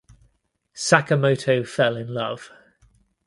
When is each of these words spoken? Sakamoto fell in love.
Sakamoto 0.73 1.63
fell 1.63 1.95
in 1.95 2.11
love. 2.11 2.49